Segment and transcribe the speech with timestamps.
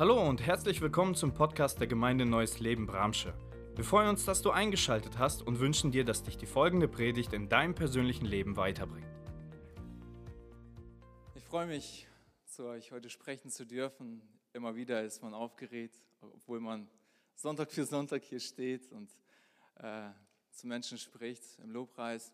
[0.00, 3.34] Hallo und herzlich willkommen zum Podcast der Gemeinde Neues Leben Bramsche.
[3.74, 7.32] Wir freuen uns, dass du eingeschaltet hast und wünschen dir, dass dich die folgende Predigt
[7.32, 9.08] in deinem persönlichen Leben weiterbringt.
[11.34, 12.06] Ich freue mich,
[12.44, 14.22] zu euch heute sprechen zu dürfen.
[14.52, 16.88] Immer wieder ist man aufgeregt, obwohl man
[17.34, 19.10] Sonntag für Sonntag hier steht und
[19.80, 20.10] äh,
[20.52, 22.32] zu Menschen spricht im Lobpreis.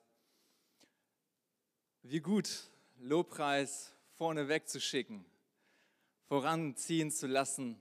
[2.02, 2.68] Wie gut,
[2.98, 5.24] Lobpreis vorne wegzuschicken,
[6.34, 7.80] voranziehen zu lassen.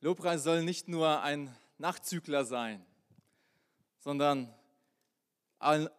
[0.00, 2.86] Lobpreis soll nicht nur ein Nachzügler sein,
[3.98, 4.54] sondern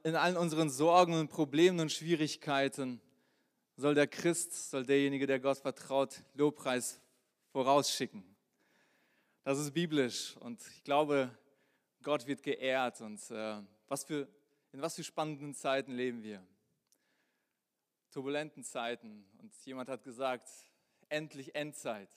[0.03, 3.01] in allen unseren Sorgen und Problemen und Schwierigkeiten
[3.75, 7.01] soll der Christ, soll derjenige, der Gott vertraut, Lobpreis
[7.51, 8.23] vorausschicken.
[9.43, 11.29] Das ist biblisch und ich glaube,
[12.03, 14.29] Gott wird geehrt und äh, was für,
[14.71, 16.41] in was für spannenden Zeiten leben wir
[18.11, 19.25] turbulenten Zeiten.
[19.39, 20.47] Und jemand hat gesagt,
[21.09, 22.09] endlich Endzeit.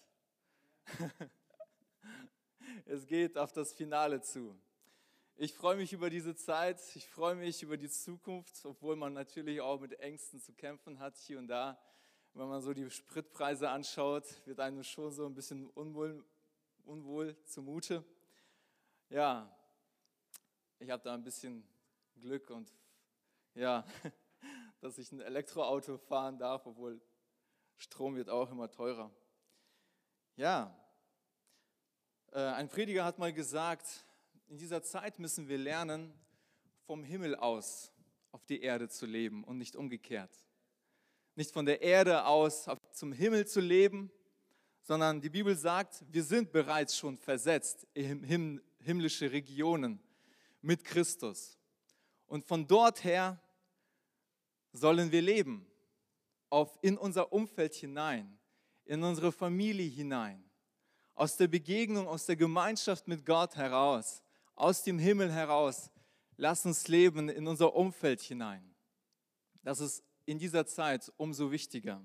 [2.86, 4.58] es geht auf das Finale zu.
[5.36, 9.60] Ich freue mich über diese Zeit, ich freue mich über die Zukunft, obwohl man natürlich
[9.60, 11.80] auch mit Ängsten zu kämpfen hat hier und da.
[12.34, 16.24] Wenn man so die Spritpreise anschaut, wird einem schon so ein bisschen unwohl,
[16.84, 18.04] unwohl zumute.
[19.10, 19.56] Ja,
[20.78, 21.66] ich habe da ein bisschen
[22.20, 22.72] Glück und
[23.54, 23.84] ja,
[24.80, 27.00] dass ich ein Elektroauto fahren darf, obwohl
[27.78, 29.10] Strom wird auch immer teurer.
[30.36, 30.76] Ja,
[32.32, 34.04] äh, ein Prediger hat mal gesagt,
[34.48, 36.12] in dieser Zeit müssen wir lernen,
[36.86, 37.92] vom Himmel aus
[38.32, 40.30] auf die Erde zu leben und nicht umgekehrt.
[41.34, 44.10] Nicht von der Erde aus zum Himmel zu leben,
[44.82, 50.00] sondern die Bibel sagt, wir sind bereits schon versetzt in himmlische Regionen
[50.62, 51.58] mit Christus.
[52.26, 53.40] Und von dort her
[54.72, 55.66] sollen wir leben,
[56.50, 58.38] auf, in unser Umfeld hinein,
[58.84, 60.42] in unsere Familie hinein,
[61.14, 64.22] aus der Begegnung, aus der Gemeinschaft mit Gott heraus,
[64.54, 65.90] aus dem Himmel heraus.
[66.36, 68.74] Lass uns leben in unser Umfeld hinein.
[69.62, 72.00] Das ist in dieser Zeit umso wichtiger.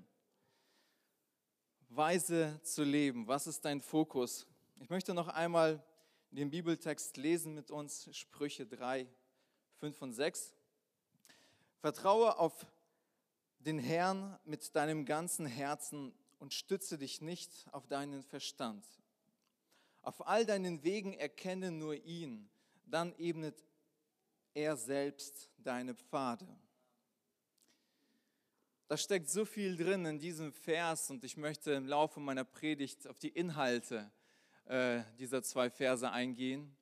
[1.88, 4.46] Weise zu leben, was ist dein Fokus?
[4.80, 5.84] Ich möchte noch einmal
[6.30, 9.06] den Bibeltext lesen mit uns, Sprüche 3,
[9.78, 10.52] 5 und 6.
[11.78, 12.66] Vertraue auf
[13.64, 18.84] den Herrn mit deinem ganzen Herzen und stütze dich nicht auf deinen Verstand.
[20.02, 22.50] Auf all deinen Wegen erkenne nur ihn,
[22.84, 23.64] dann ebnet
[24.52, 26.46] er selbst deine Pfade.
[28.86, 33.08] Da steckt so viel drin in diesem Vers und ich möchte im Laufe meiner Predigt
[33.08, 34.10] auf die Inhalte
[34.66, 36.76] äh, dieser zwei Verse eingehen.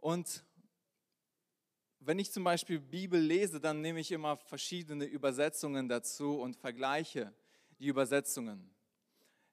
[0.00, 0.44] Und
[2.00, 7.32] wenn ich zum Beispiel Bibel lese, dann nehme ich immer verschiedene Übersetzungen dazu und vergleiche
[7.78, 8.70] die Übersetzungen.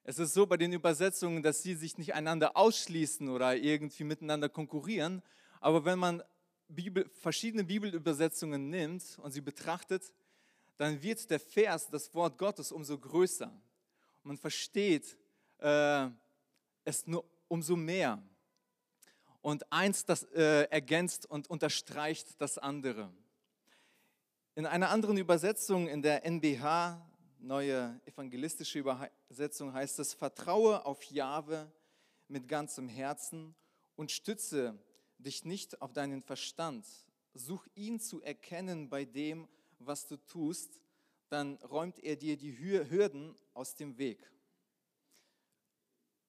[0.03, 4.50] Es ist so bei den Übersetzungen, dass sie sich nicht einander ausschließen oder irgendwie miteinander
[4.50, 5.23] konkurrieren.
[5.59, 6.23] Aber wenn man
[6.67, 10.13] Bibel, verschiedene Bibelübersetzungen nimmt und sie betrachtet,
[10.78, 13.51] dann wird der Vers, das Wort Gottes, umso größer.
[14.23, 15.17] Man versteht
[15.59, 16.07] äh,
[16.84, 18.22] es nur umso mehr
[19.45, 23.13] und eins das äh, ergänzt und unterstreicht das andere.
[24.56, 27.00] In einer anderen Übersetzung, in der NBH,
[27.38, 31.72] neue evangelistische Übersetzung, heißt es, vertraue auf Jahwe
[32.28, 33.53] mit ganzem Herzen
[33.95, 34.79] und stütze
[35.19, 36.88] dich nicht auf deinen Verstand.
[37.35, 39.47] Such ihn zu erkennen bei dem,
[39.78, 40.81] was du tust,
[41.29, 44.28] dann räumt er dir die Hürden aus dem Weg.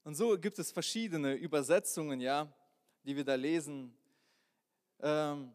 [0.04, 2.52] Und so gibt es verschiedene Übersetzungen, ja,
[3.06, 3.96] die wir da lesen.
[5.00, 5.54] Ähm,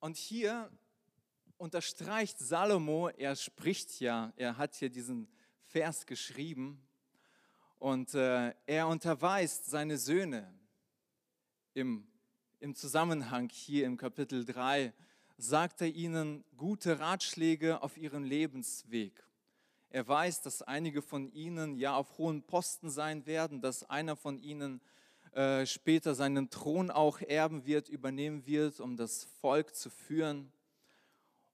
[0.00, 0.70] und hier
[1.58, 5.28] unterstreicht Salomo, er spricht ja, er hat hier diesen
[5.66, 6.82] Vers geschrieben
[7.78, 10.50] und äh, er unterweist seine Söhne
[11.74, 12.06] im,
[12.58, 14.94] im Zusammenhang hier im Kapitel 3,
[15.36, 19.22] sagt er ihnen gute Ratschläge auf ihren Lebensweg.
[19.90, 24.38] Er weiß, dass einige von ihnen ja auf hohen Posten sein werden, dass einer von
[24.38, 25.01] ihnen äh,
[25.64, 30.52] später seinen Thron auch erben wird, übernehmen wird, um das Volk zu führen.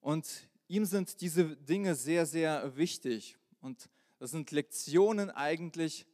[0.00, 3.38] Und ihm sind diese Dinge sehr, sehr wichtig.
[3.60, 3.88] Und
[4.19, 6.06] das sind Lektionen eigentlich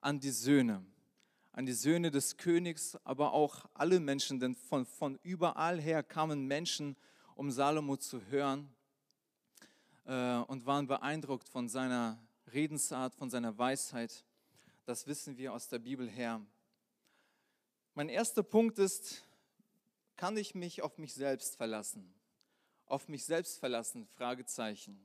[0.00, 0.84] an die Söhne,
[1.52, 6.46] an die Söhne des Königs, aber auch alle Menschen, denn von, von überall her kamen
[6.46, 6.96] Menschen,
[7.34, 8.68] um Salomo zu hören
[10.04, 12.20] äh, und waren beeindruckt von seiner
[12.52, 14.24] Redensart, von seiner Weisheit.
[14.84, 16.40] Das wissen wir aus der Bibel her.
[17.98, 19.24] Mein erster Punkt ist,
[20.14, 22.14] kann ich mich auf mich selbst verlassen?
[22.86, 24.06] Auf mich selbst verlassen?
[24.14, 25.04] Fragezeichen.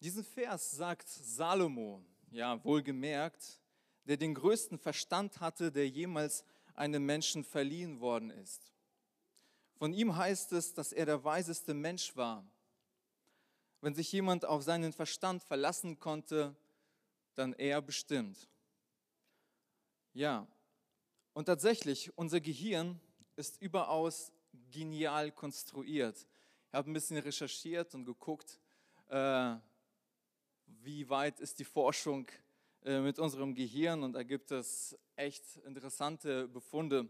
[0.00, 3.62] Diesen Vers sagt Salomo, ja, wohlgemerkt,
[4.04, 6.44] der den größten Verstand hatte, der jemals
[6.74, 8.70] einem Menschen verliehen worden ist.
[9.78, 12.44] Von ihm heißt es, dass er der weiseste Mensch war.
[13.80, 16.54] Wenn sich jemand auf seinen Verstand verlassen konnte,
[17.36, 18.50] dann er bestimmt.
[20.12, 20.46] Ja,
[21.32, 23.00] und tatsächlich, unser Gehirn
[23.36, 24.32] ist überaus
[24.70, 26.26] genial konstruiert.
[26.68, 28.60] Ich habe ein bisschen recherchiert und geguckt,
[29.08, 29.56] äh,
[30.66, 32.28] wie weit ist die Forschung
[32.82, 37.08] äh, mit unserem Gehirn und da gibt es echt interessante Befunde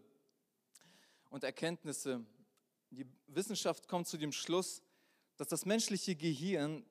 [1.31, 2.25] und Erkenntnisse.
[2.91, 4.83] Die Wissenschaft kommt zu dem Schluss,
[5.37, 6.85] dass das menschliche Gehirn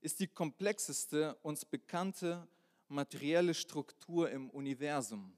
[0.00, 2.46] ist die komplexeste uns bekannte
[2.88, 5.34] materielle Struktur im Universum.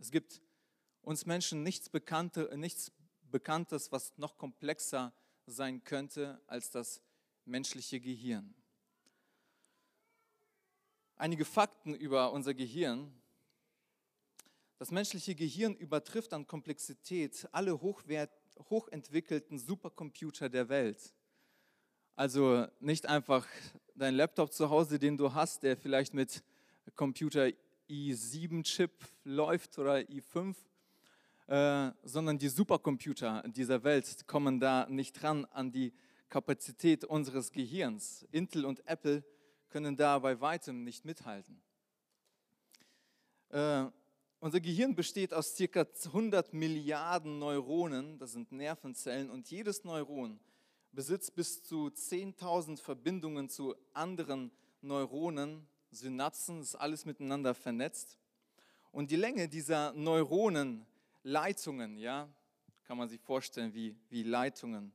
[0.00, 0.40] Es gibt
[1.02, 2.90] uns Menschen nichts, Bekannte, nichts
[3.30, 5.12] Bekanntes, was noch komplexer
[5.46, 7.02] sein könnte als das
[7.44, 8.54] menschliche Gehirn.
[11.16, 13.12] Einige Fakten über unser Gehirn.
[14.78, 18.30] Das menschliche Gehirn übertrifft an Komplexität alle hochwert,
[18.70, 21.12] hochentwickelten Supercomputer der Welt.
[22.16, 23.46] Also nicht einfach
[23.94, 26.42] dein Laptop zu Hause, den du hast, der vielleicht mit
[26.96, 27.50] Computer
[27.90, 28.92] i7-Chip
[29.24, 30.54] läuft oder i5,
[31.48, 35.92] äh, sondern die Supercomputer dieser Welt kommen da nicht dran an die
[36.28, 38.26] Kapazität unseres Gehirns.
[38.30, 39.24] Intel und Apple
[39.68, 41.60] können da bei weitem nicht mithalten.
[43.48, 43.86] Äh,
[44.38, 50.38] unser Gehirn besteht aus circa 100 Milliarden Neuronen, das sind Nervenzellen, und jedes Neuron
[50.92, 54.50] besitzt bis zu 10.000 Verbindungen zu anderen
[54.82, 58.18] Neuronen, Synapsen, ist alles miteinander vernetzt.
[58.92, 62.28] Und die Länge dieser Neuronenleitungen, ja,
[62.84, 64.92] kann man sich vorstellen wie, wie Leitungen,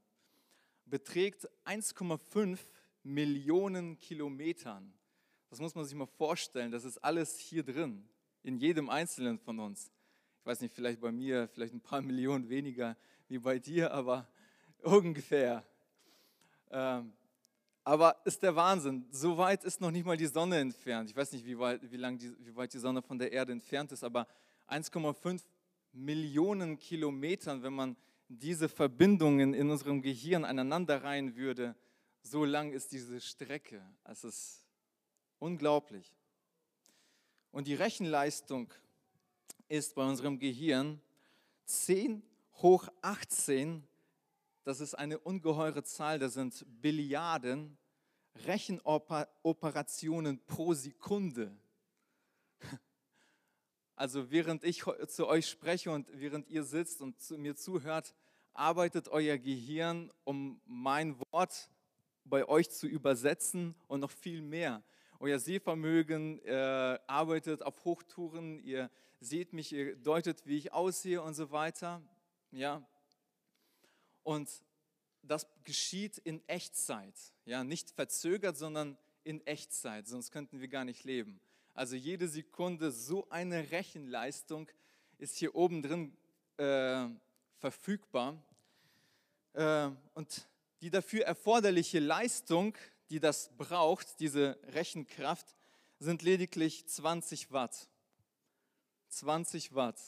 [0.85, 2.59] beträgt 1,5
[3.03, 4.93] Millionen Kilometern.
[5.49, 6.71] Das muss man sich mal vorstellen.
[6.71, 8.07] Das ist alles hier drin,
[8.43, 9.91] in jedem Einzelnen von uns.
[10.39, 12.97] Ich weiß nicht, vielleicht bei mir, vielleicht ein paar Millionen weniger
[13.27, 14.27] wie bei dir, aber
[14.83, 15.65] ungefähr.
[16.69, 17.13] Ähm,
[17.85, 19.05] aber ist der Wahnsinn.
[19.11, 21.11] So weit ist noch nicht mal die Sonne entfernt.
[21.11, 23.51] Ich weiß nicht, wie weit, wie, lang die, wie weit die Sonne von der Erde
[23.51, 24.27] entfernt ist, aber
[24.67, 25.43] 1,5
[25.93, 27.95] Millionen Kilometern, wenn man
[28.27, 31.75] diese Verbindungen in unserem Gehirn aneinander reihen würde,
[32.23, 33.81] so lang ist diese Strecke.
[34.03, 34.65] Es ist
[35.37, 36.11] unglaublich.
[37.51, 38.73] Und die Rechenleistung
[39.67, 40.99] ist bei unserem Gehirn
[41.65, 42.23] 10
[42.63, 43.87] hoch 18.
[44.65, 46.17] Das ist eine ungeheure Zahl.
[46.17, 47.77] Das sind Billiarden
[48.47, 51.55] Rechenoperationen pro Sekunde.
[53.97, 58.13] Also während ich zu euch spreche und während ihr sitzt und zu mir zuhört,
[58.53, 61.69] arbeitet euer Gehirn, um mein Wort
[62.25, 64.83] bei euch zu übersetzen und noch viel mehr.
[65.17, 68.91] Euer Sehvermögen äh, arbeitet auf Hochtouren, ihr
[69.21, 72.01] seht mich, ihr deutet, wie ich aussehe und so weiter.
[72.51, 72.85] Ja.
[74.25, 74.49] Und
[75.21, 77.13] das geschieht in Echtzeit.
[77.45, 81.39] Ja, nicht verzögert, sondern in Echtzeit, sonst könnten wir gar nicht leben.
[81.75, 84.67] Also jede Sekunde so eine Rechenleistung
[85.19, 86.17] ist hier oben drin
[86.57, 87.07] äh,
[87.59, 88.41] verfügbar.
[89.53, 90.47] Äh, und
[90.81, 92.75] die dafür erforderliche Leistung,
[93.11, 95.55] die das braucht, diese Rechenkraft,
[95.99, 97.87] sind lediglich 20 Watt.
[99.09, 100.01] 20 Watt.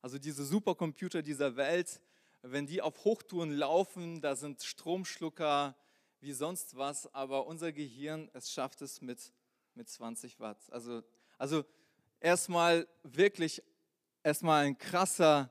[0.00, 2.00] Also diese Supercomputer dieser Welt,
[2.42, 5.76] wenn die auf Hochtouren laufen, da sind Stromschlucker
[6.20, 9.32] wie sonst was, aber unser Gehirn, es schafft es mit,
[9.74, 10.58] mit 20 Watt.
[10.70, 11.02] Also,
[11.36, 11.64] also
[12.20, 13.62] erstmal wirklich,
[14.22, 15.50] erstmal ein krasser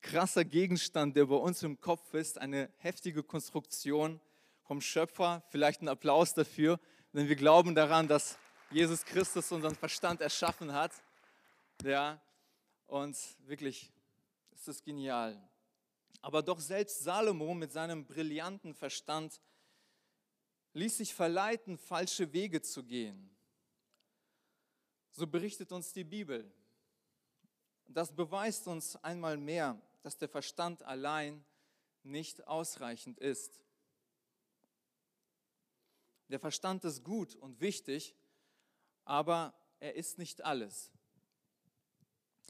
[0.00, 4.20] krasser Gegenstand, der bei uns im Kopf ist, eine heftige Konstruktion
[4.62, 5.42] vom Schöpfer.
[5.50, 6.78] Vielleicht ein Applaus dafür,
[7.12, 8.38] denn wir glauben daran, dass
[8.70, 10.92] Jesus Christus unseren Verstand erschaffen hat.
[11.82, 12.20] Ja,
[12.86, 13.16] und
[13.46, 13.90] wirklich
[14.52, 15.40] ist es genial.
[16.20, 19.40] Aber doch selbst Salomo mit seinem brillanten Verstand
[20.74, 23.30] ließ sich verleiten, falsche Wege zu gehen.
[25.12, 26.52] So berichtet uns die Bibel.
[27.86, 31.44] Das beweist uns einmal mehr, dass der Verstand allein
[32.02, 33.60] nicht ausreichend ist.
[36.28, 38.14] Der Verstand ist gut und wichtig,
[39.04, 40.92] aber er ist nicht alles.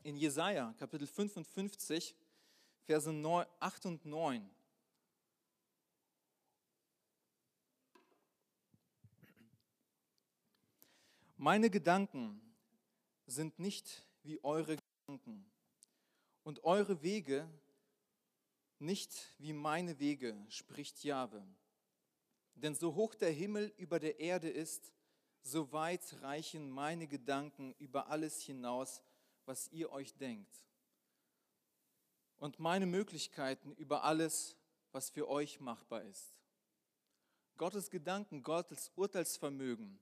[0.03, 2.17] In Jesaja Kapitel 55,
[2.89, 3.13] Verse
[3.61, 4.51] 8 und 9.
[11.37, 12.41] Meine Gedanken
[13.27, 15.45] sind nicht wie eure Gedanken
[16.45, 17.47] und eure Wege
[18.79, 21.47] nicht wie meine Wege, spricht Jahwe.
[22.55, 24.95] Denn so hoch der Himmel über der Erde ist,
[25.43, 29.03] so weit reichen meine Gedanken über alles hinaus,
[29.45, 30.65] was ihr euch denkt.
[32.39, 34.57] Und meine Möglichkeiten über alles,
[34.93, 36.41] was für euch machbar ist.
[37.57, 39.99] Gottes Gedanken, Gottes Urteilsvermögen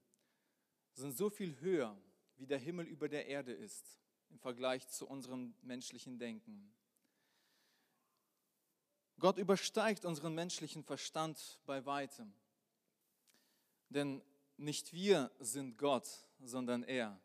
[0.93, 1.97] sind so viel höher,
[2.37, 3.97] wie der Himmel über der Erde ist
[4.29, 6.73] im Vergleich zu unserem menschlichen Denken.
[9.19, 12.31] Gott übersteigt unseren menschlichen Verstand bei weitem.
[13.89, 14.21] Denn
[14.57, 16.07] nicht wir sind Gott,
[16.39, 17.19] sondern er.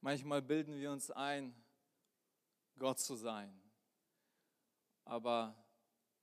[0.00, 1.54] Manchmal bilden wir uns ein,
[2.78, 3.52] Gott zu sein.
[5.10, 5.56] Aber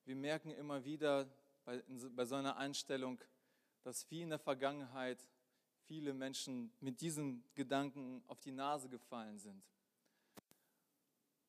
[0.06, 1.29] wir merken immer wieder
[1.65, 1.84] bei,
[2.15, 3.22] bei so einer Einstellung,
[3.84, 5.27] dass wie in der Vergangenheit
[5.88, 9.62] viele Menschen mit diesen Gedanken auf die Nase gefallen sind.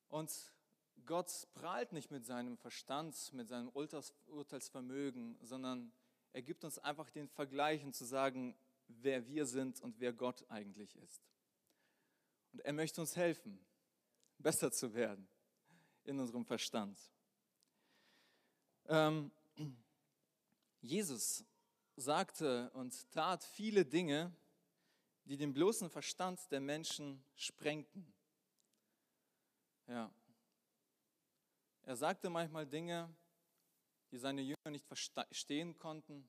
[0.08, 0.52] Und
[1.06, 5.92] Gott prahlt nicht mit seinem Verstand, mit seinem Urteilsvermögen, sondern
[6.32, 10.44] er gibt uns einfach den Vergleich und zu sagen, wer wir sind und wer Gott
[10.50, 11.22] eigentlich ist.
[12.52, 13.64] Und er möchte uns helfen,
[14.38, 15.28] besser zu werden
[16.02, 16.98] in unserem Verstand.
[18.88, 19.30] Ähm,
[20.80, 21.44] Jesus
[21.96, 24.34] sagte und tat viele Dinge,
[25.24, 28.10] die den bloßen Verstand der Menschen sprengten.
[29.86, 30.10] Ja.
[31.82, 33.14] Er sagte manchmal Dinge,
[34.10, 36.26] die seine Jünger nicht verstehen konnten,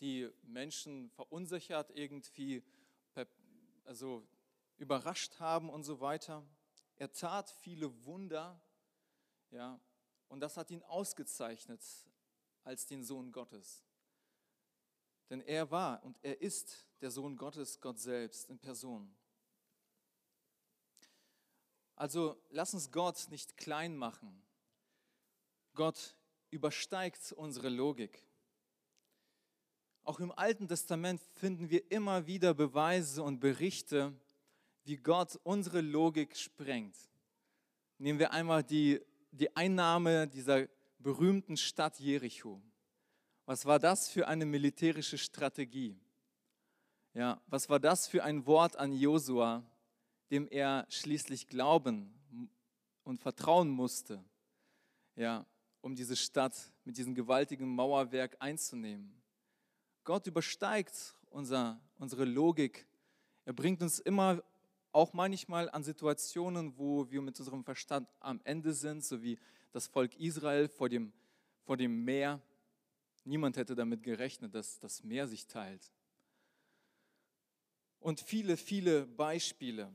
[0.00, 2.62] die Menschen verunsichert irgendwie,
[3.84, 4.26] also
[4.78, 6.42] überrascht haben und so weiter.
[6.96, 8.58] Er tat viele Wunder,
[9.50, 9.78] ja,
[10.30, 11.84] und das hat ihn ausgezeichnet
[12.64, 13.84] als den Sohn Gottes.
[15.28, 19.14] Denn er war und er ist der Sohn Gottes, Gott selbst in Person.
[21.96, 24.42] Also lass uns Gott nicht klein machen.
[25.74, 26.16] Gott
[26.50, 28.24] übersteigt unsere Logik.
[30.02, 34.14] Auch im Alten Testament finden wir immer wieder Beweise und Berichte,
[34.84, 36.96] wie Gott unsere Logik sprengt.
[37.98, 40.68] Nehmen wir einmal die, die Einnahme dieser
[40.98, 42.60] berühmten Stadt Jericho.
[43.46, 45.98] Was war das für eine militärische Strategie?
[47.14, 49.64] Ja, was war das für ein Wort an Josua,
[50.30, 52.14] dem er schließlich glauben
[53.02, 54.22] und vertrauen musste?
[55.16, 55.44] Ja,
[55.80, 59.20] um diese Stadt mit diesem gewaltigen Mauerwerk einzunehmen.
[60.04, 62.86] Gott übersteigt unser, unsere Logik.
[63.44, 64.42] Er bringt uns immer
[64.92, 69.38] auch manchmal an Situationen, wo wir mit unserem Verstand am Ende sind, so wie
[69.72, 71.12] das Volk Israel vor dem,
[71.62, 72.40] vor dem Meer.
[73.24, 75.92] Niemand hätte damit gerechnet, dass das Meer sich teilt.
[78.00, 79.92] Und viele, viele Beispiele.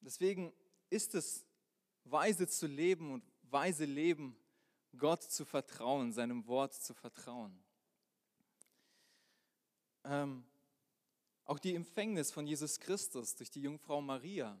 [0.00, 0.52] Deswegen
[0.90, 1.44] ist es
[2.04, 4.36] weise zu leben und weise leben
[4.96, 7.58] Gott zu vertrauen, seinem Wort zu vertrauen.
[10.04, 10.44] Ähm,
[11.46, 14.60] auch die Empfängnis von Jesus Christus durch die Jungfrau Maria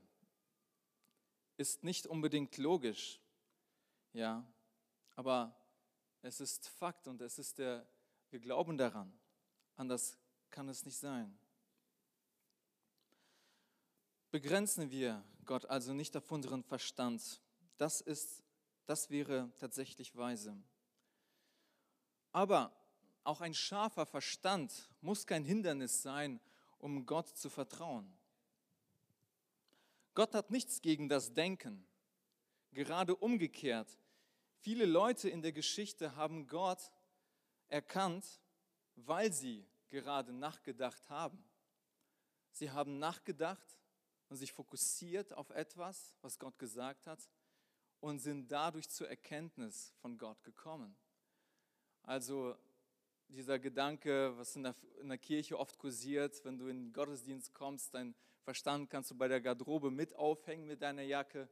[1.56, 3.20] ist nicht unbedingt logisch,
[4.12, 4.46] ja,
[5.14, 5.54] aber
[6.22, 7.86] es ist Fakt und es ist der,
[8.30, 9.12] wir glauben daran.
[9.76, 10.18] Anders
[10.50, 11.38] kann es nicht sein.
[14.30, 17.40] Begrenzen wir Gott also nicht auf unseren Verstand.
[17.78, 18.42] Das ist
[18.86, 20.56] das wäre tatsächlich weise.
[22.32, 22.72] Aber
[23.24, 26.40] auch ein scharfer Verstand muss kein Hindernis sein,
[26.78, 28.16] um Gott zu vertrauen.
[30.14, 31.86] Gott hat nichts gegen das Denken.
[32.72, 33.98] Gerade umgekehrt.
[34.60, 36.90] Viele Leute in der Geschichte haben Gott
[37.68, 38.40] erkannt,
[38.94, 41.44] weil sie gerade nachgedacht haben.
[42.52, 43.78] Sie haben nachgedacht
[44.28, 47.20] und sich fokussiert auf etwas, was Gott gesagt hat
[48.00, 50.96] und sind dadurch zur Erkenntnis von Gott gekommen.
[52.02, 52.56] Also
[53.28, 57.52] dieser Gedanke, was in der, in der Kirche oft kursiert, wenn du in den Gottesdienst
[57.54, 61.48] kommst, dein Verstand kannst du bei der Garderobe mit aufhängen mit deiner Jacke,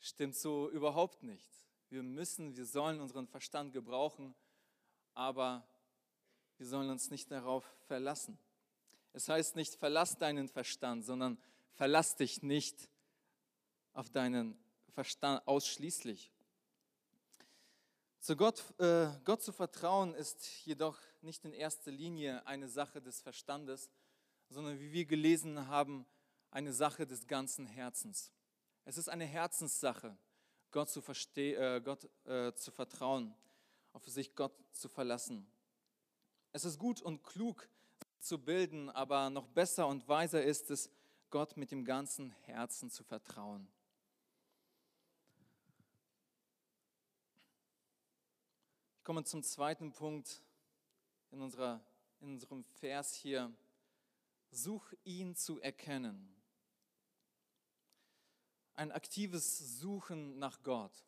[0.00, 1.48] stimmt so überhaupt nicht.
[1.88, 4.34] Wir müssen, wir sollen unseren Verstand gebrauchen,
[5.14, 5.66] aber
[6.58, 8.38] wir sollen uns nicht darauf verlassen.
[9.12, 11.38] Es heißt nicht, verlass deinen Verstand, sondern
[11.74, 12.90] verlass dich nicht
[13.92, 14.58] auf deinen
[14.90, 16.32] Verstand ausschließlich.
[18.26, 23.20] Zu Gott, äh, Gott zu vertrauen ist jedoch nicht in erster Linie eine Sache des
[23.20, 23.88] Verstandes,
[24.48, 26.04] sondern wie wir gelesen haben,
[26.50, 28.32] eine Sache des ganzen Herzens.
[28.84, 30.18] Es ist eine Herzenssache,
[30.72, 31.00] Gott zu,
[31.36, 33.32] äh, Gott, äh, zu vertrauen,
[33.92, 35.46] auf sich Gott zu verlassen.
[36.52, 37.68] Es ist gut und klug
[38.18, 40.90] zu bilden, aber noch besser und weiser ist es,
[41.30, 43.68] Gott mit dem ganzen Herzen zu vertrauen.
[49.06, 50.42] Komme zum zweiten Punkt.
[51.30, 51.80] in, unserer,
[52.18, 53.54] in unserem Vers hier,
[54.50, 56.34] such ihn zu erkennen.
[58.74, 61.04] Ein aktives Suchen nach Gott.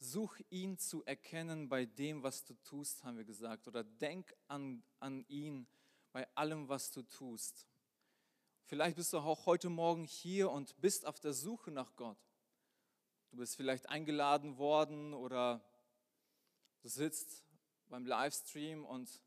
[0.00, 3.68] Such ihn zu erkennen bei dem, was du tust, haben wir gesagt.
[3.68, 5.68] Oder denk an, an ihn
[6.10, 7.68] bei allem, was du tust.
[8.64, 12.18] Vielleicht bist du auch heute Morgen hier und bist auf der Suche nach Gott.
[13.30, 15.64] Du bist vielleicht eingeladen worden oder
[16.82, 17.44] du sitzt
[17.88, 19.22] beim Livestream und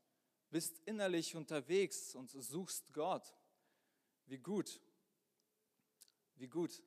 [0.50, 3.34] bist innerlich unterwegs und suchst Gott.
[4.26, 4.80] Wie gut,
[6.36, 6.82] wie gut,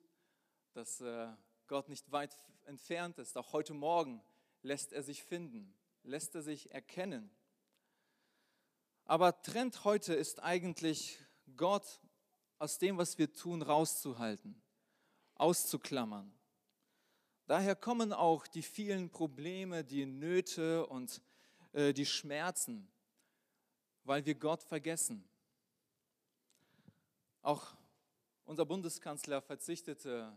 [0.73, 1.31] dass äh,
[1.67, 3.37] Gott nicht weit entfernt ist.
[3.37, 4.21] Auch heute Morgen
[4.61, 7.29] lässt er sich finden, lässt er sich erkennen.
[9.05, 11.19] Aber Trend heute ist eigentlich,
[11.55, 12.01] Gott
[12.59, 14.61] aus dem, was wir tun, rauszuhalten,
[15.35, 16.36] auszuklammern.
[17.47, 21.21] Daher kommen auch die vielen Probleme, die Nöte und
[21.71, 22.89] äh, die Schmerzen,
[24.03, 25.23] weil wir Gott vergessen.
[27.41, 27.73] Auch
[28.43, 30.35] unser Bundeskanzler verzichtete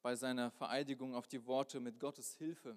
[0.00, 2.74] bei seiner Vereidigung auf die Worte mit Gottes Hilfe.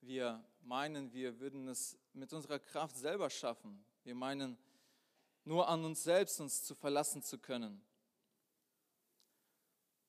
[0.00, 3.84] Wir meinen, wir würden es mit unserer Kraft selber schaffen.
[4.02, 4.58] Wir meinen,
[5.44, 7.80] nur an uns selbst uns zu verlassen zu können.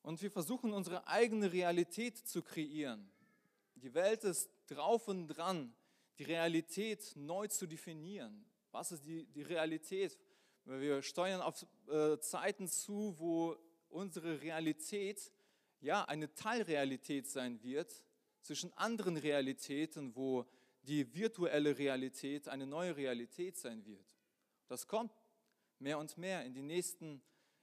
[0.01, 3.11] Und wir versuchen unsere eigene Realität zu kreieren.
[3.75, 5.73] Die Welt ist drauf und dran,
[6.17, 8.45] die Realität neu zu definieren.
[8.71, 10.17] Was ist die, die Realität?
[10.65, 13.57] Wir steuern auf äh, Zeiten zu, wo
[13.89, 15.31] unsere Realität
[15.79, 18.03] ja eine Teilrealität sein wird
[18.41, 20.45] zwischen anderen Realitäten, wo
[20.83, 24.05] die virtuelle Realität eine neue Realität sein wird.
[24.67, 25.11] Das kommt
[25.79, 26.45] mehr und mehr.
[26.45, 27.21] In den nächsten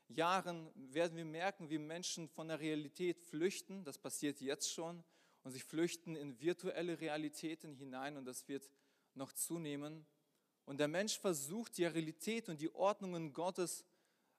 [0.09, 3.85] Jahren werden wir merken, wie Menschen von der Realität flüchten.
[3.85, 5.05] Das passiert jetzt schon.
[5.45, 8.71] Und sie flüchten in virtuelle Realitäten hinein und das wird
[9.15, 10.07] noch zunehmen.
[10.65, 13.85] Und der Mensch versucht, die Realität und die Ordnungen Gottes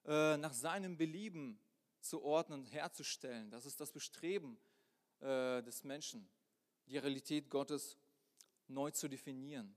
[0.04, 1.58] äh, nach seinem Belieben
[2.00, 3.50] zu ordnen und herzustellen.
[3.50, 4.58] Das ist das Bestreben
[5.20, 6.28] äh, des Menschen,
[6.86, 7.98] die Realität Gottes
[8.68, 9.76] neu zu definieren.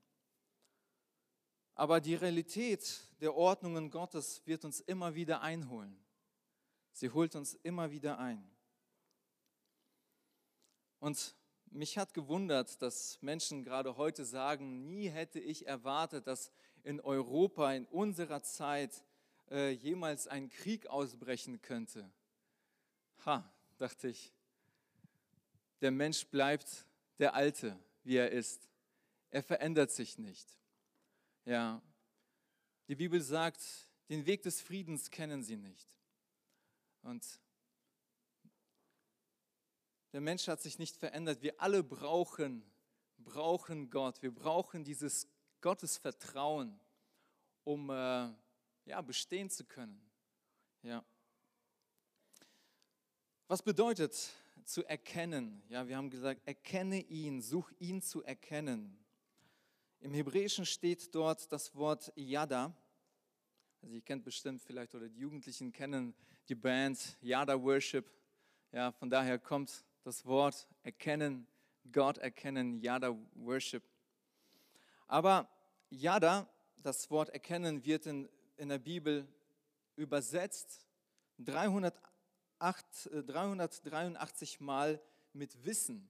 [1.75, 5.97] Aber die Realität der Ordnungen Gottes wird uns immer wieder einholen.
[6.91, 8.47] Sie holt uns immer wieder ein.
[10.99, 11.35] Und
[11.71, 16.51] mich hat gewundert, dass Menschen gerade heute sagen, nie hätte ich erwartet, dass
[16.83, 19.03] in Europa in unserer Zeit
[19.49, 22.09] äh, jemals ein Krieg ausbrechen könnte.
[23.25, 24.31] Ha, dachte ich,
[25.81, 26.85] der Mensch bleibt
[27.19, 28.69] der Alte, wie er ist.
[29.31, 30.47] Er verändert sich nicht.
[31.45, 31.81] Ja,
[32.87, 33.61] die Bibel sagt,
[34.09, 35.89] den Weg des Friedens kennen sie nicht.
[37.01, 37.39] Und
[40.13, 41.41] der Mensch hat sich nicht verändert.
[41.41, 42.63] Wir alle brauchen,
[43.17, 44.21] brauchen Gott.
[44.21, 45.27] Wir brauchen dieses
[45.61, 46.79] Gottesvertrauen,
[47.63, 48.29] um äh,
[48.85, 49.99] ja, bestehen zu können.
[50.81, 51.03] Ja.
[53.47, 54.29] Was bedeutet
[54.65, 55.63] zu erkennen?
[55.67, 59.02] Ja, wir haben gesagt, erkenne ihn, such ihn zu erkennen.
[60.03, 62.75] Im Hebräischen steht dort das Wort Yada.
[63.81, 66.13] Also ihr kennt bestimmt vielleicht oder die Jugendlichen kennen
[66.49, 68.11] die Band Yada Worship.
[68.73, 71.47] Ja, von daher kommt das Wort erkennen,
[71.89, 73.81] Gott erkennen, Yada Worship.
[75.07, 75.49] Aber
[75.89, 76.49] Yada,
[76.81, 79.25] das Wort erkennen, wird in, in der Bibel
[79.95, 80.85] übersetzt
[81.39, 86.09] 308, 383 Mal mit Wissen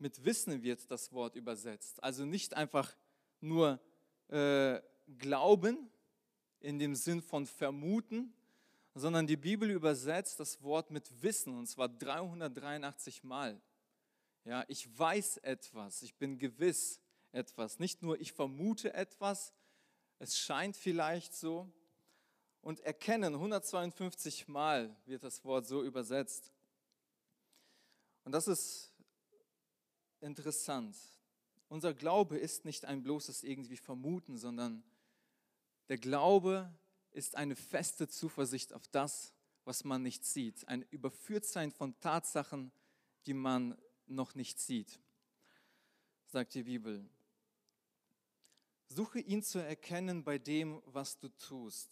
[0.00, 2.02] mit Wissen wird das Wort übersetzt.
[2.02, 2.96] Also nicht einfach
[3.40, 3.80] nur
[4.28, 4.80] äh,
[5.18, 5.90] Glauben
[6.60, 8.32] in dem Sinn von vermuten,
[8.94, 13.60] sondern die Bibel übersetzt das Wort mit Wissen und zwar 383 Mal.
[14.44, 17.00] Ja, ich weiß etwas, ich bin gewiss
[17.32, 17.78] etwas.
[17.78, 19.52] Nicht nur ich vermute etwas,
[20.18, 21.70] es scheint vielleicht so.
[22.62, 26.52] Und erkennen, 152 Mal wird das Wort so übersetzt.
[28.24, 28.89] Und das ist
[30.20, 30.96] interessant.
[31.68, 34.82] Unser Glaube ist nicht ein bloßes irgendwie Vermuten, sondern
[35.88, 36.72] der Glaube
[37.12, 39.32] ist eine feste Zuversicht auf das,
[39.64, 40.66] was man nicht sieht.
[40.68, 42.72] Ein Überführtsein von Tatsachen,
[43.26, 44.98] die man noch nicht sieht,
[46.26, 47.08] sagt die Bibel.
[48.88, 51.90] Suche ihn zu erkennen bei dem, was du tust.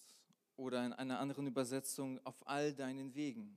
[0.57, 3.57] Oder in einer anderen Übersetzung, auf all deinen Wegen.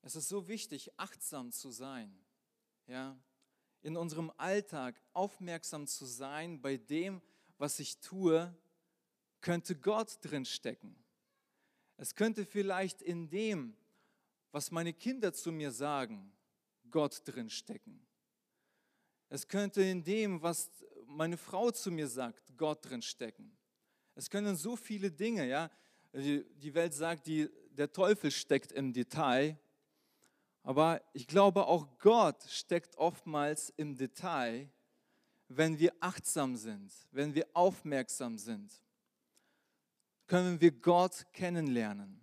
[0.00, 2.16] Es ist so wichtig, achtsam zu sein.
[2.86, 3.18] Ja,
[3.86, 7.22] in unserem Alltag aufmerksam zu sein bei dem,
[7.56, 8.52] was ich tue,
[9.40, 10.96] könnte Gott drin stecken.
[11.96, 13.76] Es könnte vielleicht in dem,
[14.50, 16.32] was meine Kinder zu mir sagen,
[16.90, 18.04] Gott drin stecken.
[19.28, 20.68] Es könnte in dem, was
[21.06, 23.56] meine Frau zu mir sagt, Gott drin stecken.
[24.16, 25.70] Es können so viele Dinge, ja.
[26.12, 29.56] Die Welt sagt, die, der Teufel steckt im Detail.
[30.66, 34.68] Aber ich glaube, auch Gott steckt oftmals im Detail,
[35.46, 38.72] wenn wir achtsam sind, wenn wir aufmerksam sind.
[40.26, 42.20] Können wir Gott kennenlernen.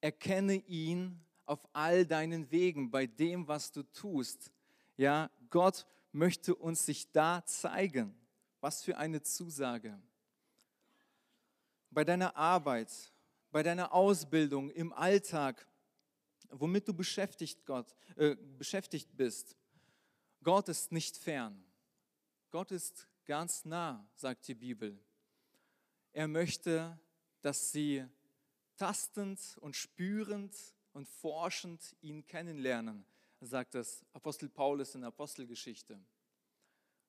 [0.00, 4.50] Erkenne ihn auf all deinen Wegen, bei dem, was du tust.
[4.96, 8.12] Ja, Gott möchte uns sich da zeigen.
[8.60, 9.96] Was für eine Zusage.
[11.90, 12.90] Bei deiner Arbeit,
[13.52, 15.69] bei deiner Ausbildung, im Alltag,
[16.50, 19.56] womit du beschäftigt, Gott, äh, beschäftigt bist.
[20.42, 21.64] Gott ist nicht fern.
[22.50, 24.98] Gott ist ganz nah, sagt die Bibel.
[26.12, 26.98] Er möchte,
[27.42, 28.04] dass sie
[28.76, 30.56] tastend und spürend
[30.92, 33.04] und forschend ihn kennenlernen,
[33.40, 36.00] sagt das Apostel Paulus in der Apostelgeschichte.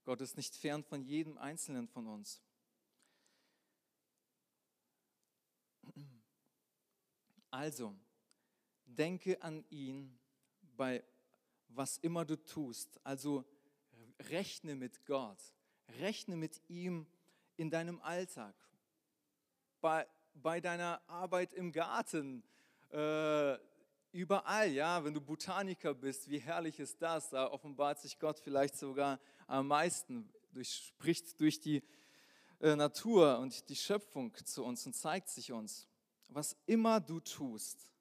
[0.03, 2.41] Gott ist nicht fern von jedem Einzelnen von uns.
[7.49, 7.95] Also,
[8.95, 10.17] denke an ihn
[10.75, 11.03] bei
[11.75, 12.99] was immer du tust.
[13.03, 13.45] Also
[14.29, 15.39] rechne mit Gott,
[15.99, 17.07] rechne mit ihm
[17.57, 18.55] in deinem Alltag,
[19.79, 22.43] bei, bei deiner Arbeit im Garten,
[22.91, 23.57] äh,
[24.11, 27.29] überall, ja, wenn du Botaniker bist, wie herrlich ist das?
[27.29, 31.81] Da offenbart sich Gott vielleicht sogar am meisten, durch, spricht durch die
[32.59, 35.87] äh, Natur und die Schöpfung zu uns und zeigt sich uns.
[36.27, 37.91] Was immer du tust,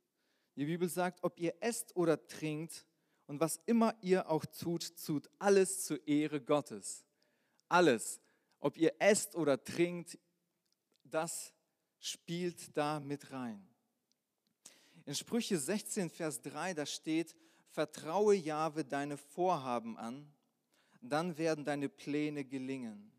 [0.61, 2.85] die Bibel sagt, ob ihr esst oder trinkt
[3.27, 7.03] und was immer ihr auch tut, tut alles zur Ehre Gottes.
[7.67, 8.21] Alles,
[8.59, 10.19] ob ihr esst oder trinkt,
[11.03, 11.55] das
[11.99, 13.67] spielt da mit rein.
[15.07, 17.35] In Sprüche 16, Vers 3, da steht,
[17.71, 20.31] vertraue Jahwe deine Vorhaben an,
[21.01, 23.11] dann werden deine Pläne gelingen.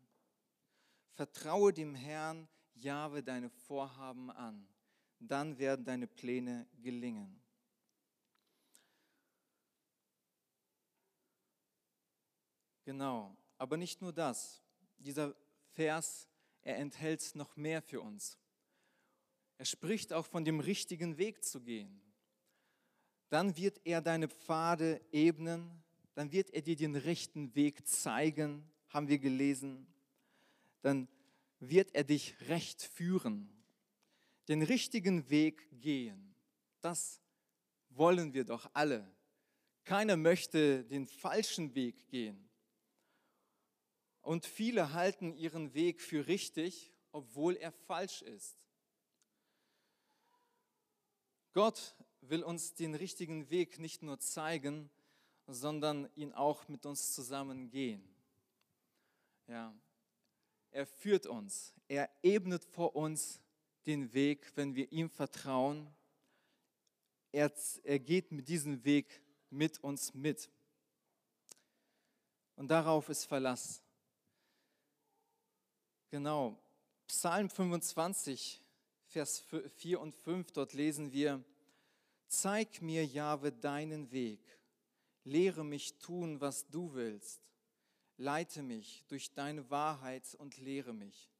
[1.14, 4.68] Vertraue dem Herrn Jahwe deine Vorhaben an,
[5.30, 7.40] dann werden deine Pläne gelingen.
[12.84, 14.62] Genau, aber nicht nur das.
[14.98, 15.34] Dieser
[15.70, 16.28] Vers,
[16.62, 18.38] er enthält noch mehr für uns.
[19.58, 22.00] Er spricht auch von dem richtigen Weg zu gehen.
[23.28, 25.82] Dann wird er deine Pfade ebnen,
[26.14, 29.86] dann wird er dir den rechten Weg zeigen, haben wir gelesen.
[30.82, 31.08] Dann
[31.60, 33.48] wird er dich recht führen,
[34.52, 36.34] den richtigen Weg gehen.
[36.82, 37.22] Das
[37.88, 39.10] wollen wir doch alle.
[39.84, 42.50] Keiner möchte den falschen Weg gehen.
[44.20, 48.58] Und viele halten ihren Weg für richtig, obwohl er falsch ist.
[51.54, 54.90] Gott will uns den richtigen Weg nicht nur zeigen,
[55.46, 58.06] sondern ihn auch mit uns zusammen gehen.
[59.46, 59.74] Ja,
[60.70, 63.41] er führt uns, er ebnet vor uns
[63.86, 65.88] den Weg, wenn wir ihm vertrauen.
[67.32, 67.52] Er,
[67.84, 70.50] er geht mit diesem Weg mit uns mit.
[72.56, 73.82] Und darauf ist Verlass.
[76.10, 76.58] Genau,
[77.06, 78.60] Psalm 25,
[79.06, 79.42] Vers
[79.76, 81.42] 4 und 5, dort lesen wir,
[82.28, 84.40] Zeig mir, Jahwe, deinen Weg,
[85.24, 87.42] lehre mich tun, was du willst,
[88.16, 91.30] leite mich durch deine Wahrheit und lehre mich,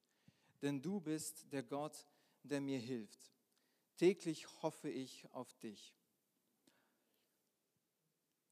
[0.60, 2.06] denn du bist der Gott,
[2.42, 3.32] der mir hilft.
[3.96, 5.94] Täglich hoffe ich auf dich.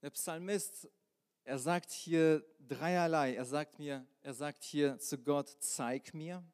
[0.03, 0.88] Der Psalmist,
[1.44, 3.35] er sagt hier dreierlei.
[3.35, 6.44] Er sagt mir, er sagt hier zu Gott, zeig mir,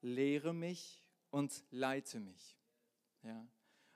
[0.00, 2.56] lehre mich und leite mich.
[3.22, 3.46] Ja.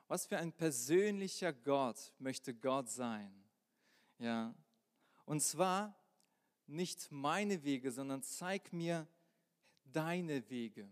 [0.09, 3.33] Was für ein persönlicher Gott möchte Gott sein.
[4.19, 4.55] Ja.
[5.25, 5.95] Und zwar
[6.67, 9.07] nicht meine Wege, sondern zeig mir
[9.85, 10.89] deine Wege.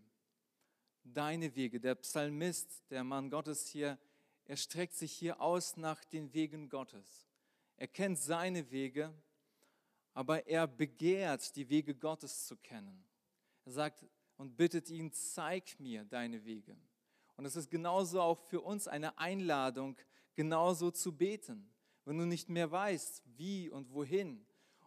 [1.05, 1.81] Deine Wege.
[1.81, 3.99] Der Psalmist, der Mann Gottes hier,
[4.47, 7.27] er streckt sich hier aus nach den Wegen Gottes.
[7.77, 9.13] Er kennt seine Wege,
[10.15, 13.05] aber er begehrt, die Wege Gottes zu kennen.
[13.67, 14.05] Er sagt,
[14.37, 16.77] und bittet ihn, zeig mir deine Wege.
[17.37, 19.97] Und es ist genauso auch für uns eine Einladung,
[20.35, 21.71] genauso zu beten.
[22.05, 24.45] Wenn du nicht mehr weißt, wie und wohin,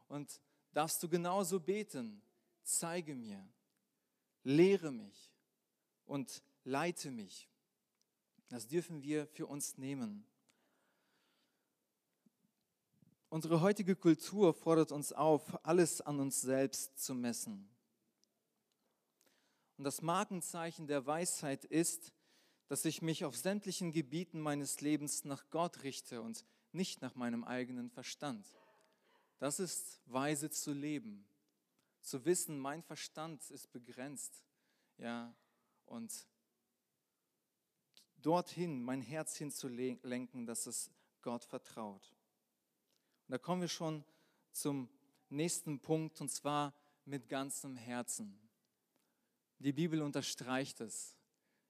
[0.08, 0.42] und
[0.74, 2.22] darfst du genauso beten,
[2.64, 3.48] zeige mir,
[4.44, 5.27] lehre mich
[6.08, 7.48] und leite mich.
[8.50, 10.26] Das dürfen wir für uns nehmen.
[13.30, 17.70] Unsere heutige Kultur fordert uns auf, alles an uns selbst zu messen.
[19.78, 22.14] Und das Markenzeichen der Weisheit ist,
[22.68, 27.44] dass ich mich auf sämtlichen Gebieten meines Lebens nach Gott richte und nicht nach meinem
[27.44, 28.46] eigenen Verstand.
[29.40, 31.28] Das ist weise zu leben.
[32.02, 34.44] Zu wissen, mein Verstand ist begrenzt.
[34.98, 35.36] Ja,
[35.88, 36.28] und
[38.22, 42.16] dorthin mein Herz hinzulenken, dass es Gott vertraut.
[43.28, 44.04] Und da kommen wir schon
[44.52, 44.90] zum
[45.30, 46.74] nächsten Punkt, und zwar
[47.06, 48.40] mit ganzem Herzen.
[49.60, 51.16] Die Bibel unterstreicht es.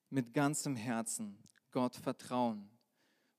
[0.09, 1.37] Mit ganzem Herzen
[1.71, 2.69] Gott vertrauen.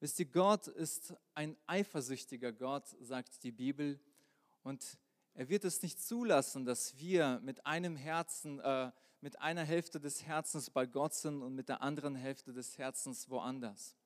[0.00, 3.98] Wisst ihr, Gott ist ein eifersüchtiger Gott, sagt die Bibel.
[4.62, 4.98] Und
[5.34, 10.24] er wird es nicht zulassen, dass wir mit einem Herzen, äh, mit einer Hälfte des
[10.24, 13.96] Herzens bei Gott sind und mit der anderen Hälfte des Herzens woanders.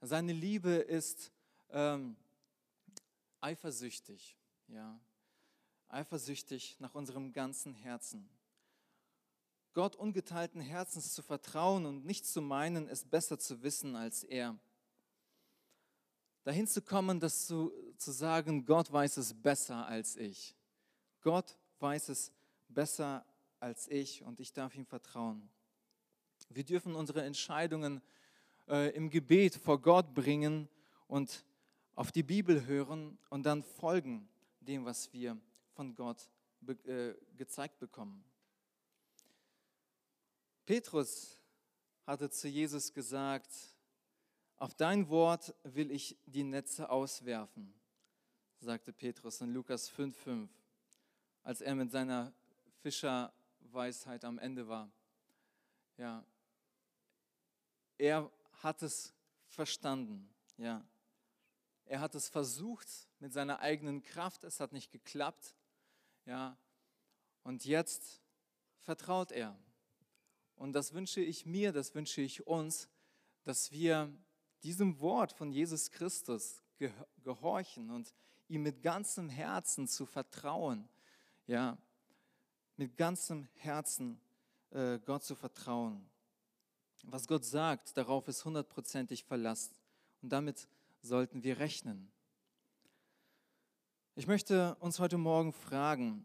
[0.00, 1.32] Seine Liebe ist
[1.70, 2.16] ähm,
[3.40, 4.36] eifersüchtig,
[4.68, 4.98] ja,
[5.88, 8.28] eifersüchtig nach unserem ganzen Herzen.
[9.74, 14.58] Gott ungeteilten Herzens zu vertrauen und nicht zu meinen, es besser zu wissen als er.
[16.44, 20.56] Dahin zu kommen, das zu, zu sagen, Gott weiß es besser als ich.
[21.20, 22.32] Gott weiß es
[22.68, 23.24] besser
[23.60, 25.48] als ich und ich darf ihm vertrauen.
[26.48, 28.00] Wir dürfen unsere Entscheidungen
[28.68, 30.68] äh, im Gebet vor Gott bringen
[31.06, 31.44] und
[31.94, 34.28] auf die Bibel hören und dann folgen
[34.60, 35.36] dem, was wir
[35.72, 36.28] von Gott
[36.60, 38.24] be äh, gezeigt bekommen.
[40.64, 41.38] Petrus
[42.06, 43.50] hatte zu Jesus gesagt,
[44.56, 47.72] auf dein Wort will ich die Netze auswerfen,
[48.60, 50.48] sagte Petrus in Lukas 5,5,
[51.42, 52.32] als er mit seiner
[53.68, 54.90] Fischerweisheit am Ende war.
[55.98, 56.24] Ja,
[57.98, 58.30] er
[58.62, 59.12] hat es
[59.48, 60.82] verstanden, ja.
[61.84, 65.54] Er hat es versucht mit seiner eigenen Kraft, es hat nicht geklappt,
[66.24, 66.56] ja.
[67.42, 68.22] Und jetzt
[68.78, 69.54] vertraut er.
[70.56, 72.88] Und das wünsche ich mir, das wünsche ich uns,
[73.44, 74.10] dass wir
[74.62, 76.62] diesem Wort von Jesus Christus
[77.22, 78.14] gehorchen und
[78.48, 80.88] ihm mit ganzem Herzen zu vertrauen,
[81.46, 81.76] ja,
[82.78, 84.20] mit ganzem Herzen
[84.70, 86.08] äh, Gott zu vertrauen.
[87.02, 89.70] Was Gott sagt, darauf ist hundertprozentig Verlass
[90.22, 90.68] und damit
[91.02, 92.10] sollten wir rechnen.
[94.14, 96.24] Ich möchte uns heute Morgen fragen,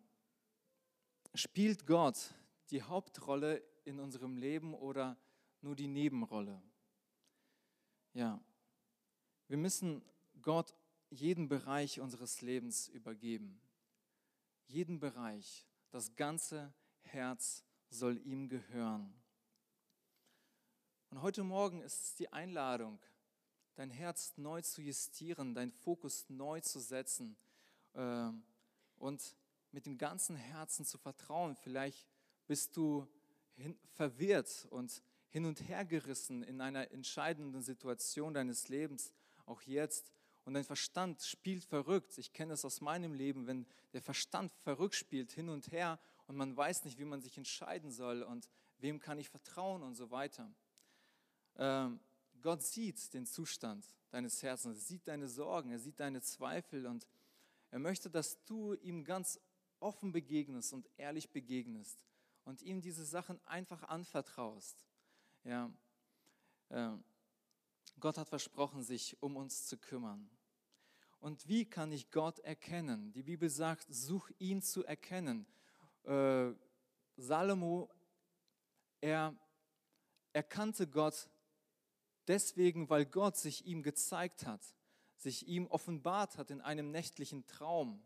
[1.33, 2.33] spielt Gott
[2.69, 5.17] die Hauptrolle in unserem Leben oder
[5.61, 6.61] nur die Nebenrolle?
[8.13, 8.39] Ja,
[9.47, 10.03] wir müssen
[10.41, 10.73] Gott
[11.09, 13.59] jeden Bereich unseres Lebens übergeben.
[14.67, 19.13] Jeden Bereich, das ganze Herz soll ihm gehören.
[21.11, 22.99] Und heute Morgen ist es die Einladung,
[23.75, 27.37] dein Herz neu zu justieren, deinen Fokus neu zu setzen
[27.93, 28.29] äh,
[28.97, 29.35] und
[29.71, 31.55] mit dem ganzen Herzen zu vertrauen.
[31.55, 32.07] Vielleicht
[32.47, 33.07] bist du
[33.53, 39.13] hin, verwirrt und hin und her gerissen in einer entscheidenden Situation deines Lebens,
[39.45, 40.11] auch jetzt.
[40.45, 42.17] Und dein Verstand spielt verrückt.
[42.17, 46.35] Ich kenne es aus meinem Leben, wenn der Verstand verrückt spielt, hin und her und
[46.35, 50.11] man weiß nicht, wie man sich entscheiden soll und wem kann ich vertrauen und so
[50.11, 50.51] weiter.
[51.55, 51.99] Ähm,
[52.41, 57.07] Gott sieht den Zustand deines Herzens, er sieht deine Sorgen, er sieht deine Zweifel und
[57.71, 59.39] er möchte, dass du ihm ganz
[59.79, 62.05] offen begegnest und ehrlich begegnest
[62.45, 64.85] und ihm diese Sachen einfach anvertraust.
[65.43, 65.71] Ja,
[66.69, 66.91] äh,
[67.99, 70.29] Gott hat versprochen, sich um uns zu kümmern.
[71.19, 73.13] Und wie kann ich Gott erkennen?
[73.13, 75.45] Die Bibel sagt, such ihn zu erkennen.
[76.03, 76.51] Äh,
[77.15, 77.89] Salomo,
[78.99, 79.35] er
[80.33, 81.29] erkannte Gott
[82.27, 84.61] deswegen, weil Gott sich ihm gezeigt hat,
[85.17, 88.03] sich ihm offenbart hat in einem nächtlichen Traum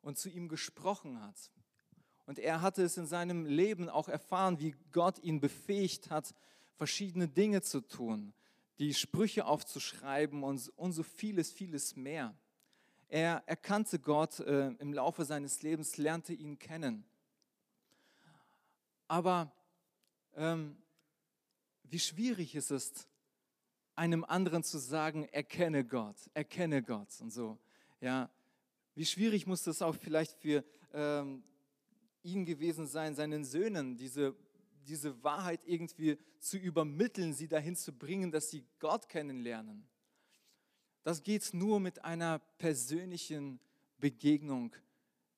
[0.00, 1.52] und zu ihm gesprochen hat.
[2.26, 6.34] Und er hatte es in seinem Leben auch erfahren, wie Gott ihn befähigt hat,
[6.74, 8.34] verschiedene Dinge zu tun,
[8.78, 12.34] die Sprüche aufzuschreiben und, und so vieles, vieles mehr.
[13.08, 17.04] Er erkannte Gott äh, im Laufe seines Lebens, lernte ihn kennen.
[19.08, 19.50] Aber
[20.36, 20.76] ähm,
[21.84, 23.08] wie schwierig ist es,
[23.94, 27.58] einem anderen zu sagen, erkenne Gott, erkenne Gott und so.
[28.00, 28.30] Ja,
[28.94, 31.42] wie schwierig muss das auch vielleicht für ähm,
[32.22, 34.36] ihn gewesen sein, seinen Söhnen diese,
[34.88, 39.86] diese Wahrheit irgendwie zu übermitteln, sie dahin zu bringen, dass sie Gott kennenlernen.
[41.02, 43.60] Das geht nur mit einer persönlichen
[43.98, 44.74] Begegnung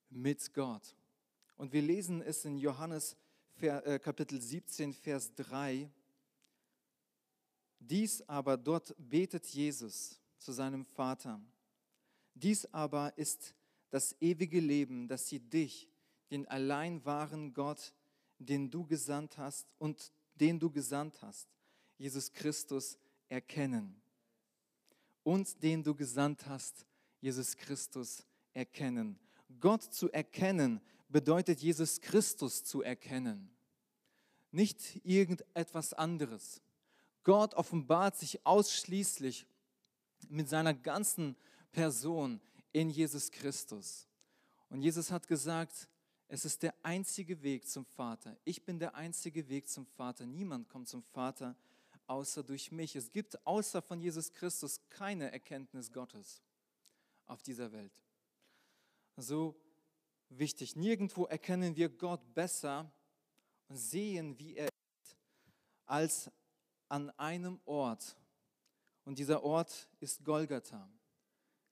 [0.09, 0.95] mit Gott.
[1.57, 3.17] Und wir lesen es in Johannes
[3.61, 5.91] äh, Kapitel 17, Vers 3.
[7.79, 11.41] Dies aber, dort betet Jesus zu seinem Vater.
[12.35, 13.55] Dies aber ist
[13.91, 15.89] das ewige Leben, dass sie dich,
[16.31, 17.93] den allein wahren Gott,
[18.40, 21.48] den du gesandt hast und den du gesandt hast,
[21.98, 22.98] Jesus Christus,
[23.29, 24.00] erkennen.
[25.22, 26.87] Und den du gesandt hast,
[27.20, 28.24] Jesus Christus,
[28.55, 29.18] erkennen.
[29.61, 33.50] Gott zu erkennen bedeutet Jesus Christus zu erkennen,
[34.50, 36.62] nicht irgendetwas anderes.
[37.22, 39.46] Gott offenbart sich ausschließlich
[40.29, 41.37] mit seiner ganzen
[41.72, 42.40] Person
[42.72, 44.09] in Jesus Christus.
[44.70, 45.88] Und Jesus hat gesagt,
[46.33, 48.37] es ist der einzige Weg zum Vater.
[48.45, 50.27] Ich bin der einzige Weg zum Vater.
[50.27, 51.57] Niemand kommt zum Vater
[52.07, 52.95] außer durch mich.
[52.95, 56.40] Es gibt außer von Jesus Christus keine Erkenntnis Gottes
[57.27, 57.93] auf dieser Welt.
[59.16, 59.61] So
[60.29, 60.77] wichtig.
[60.77, 62.93] Nirgendwo erkennen wir Gott besser
[63.66, 65.16] und sehen, wie er ist,
[65.85, 66.31] als
[66.88, 68.16] an einem Ort.
[69.05, 70.88] Und dieser Ort ist Golgatha.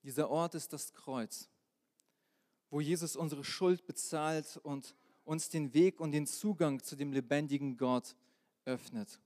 [0.03, 1.49] Dieser Ort ist das Kreuz,
[2.69, 7.77] wo Jesus unsere Schuld bezahlt und uns den Weg und den Zugang zu dem lebendigen
[7.77, 8.15] Gott
[8.65, 9.19] öffnet.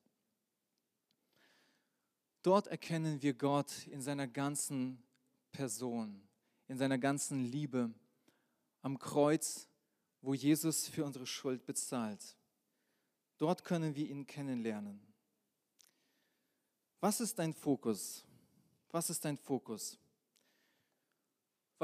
[2.41, 5.01] Dort erkennen wir Gott in seiner ganzen
[5.51, 6.21] Person,
[6.67, 7.93] in seiner ganzen Liebe
[8.81, 9.69] am Kreuz,
[10.21, 12.35] wo Jesus für unsere Schuld bezahlt.
[13.37, 15.01] Dort können wir ihn kennenlernen.
[16.99, 18.23] Was ist dein Fokus?
[18.89, 19.97] Was ist dein Fokus?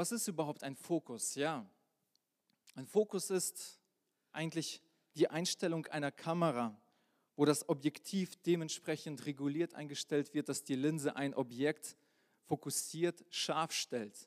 [0.00, 1.34] Was ist überhaupt ein Fokus?
[1.34, 1.66] Ja,
[2.74, 3.78] ein Fokus ist
[4.32, 4.80] eigentlich
[5.14, 6.74] die Einstellung einer Kamera,
[7.36, 11.98] wo das Objektiv dementsprechend reguliert eingestellt wird, dass die Linse ein Objekt
[12.46, 14.26] fokussiert scharf stellt.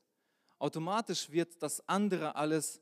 [0.59, 2.79] Automatisch wird das andere alles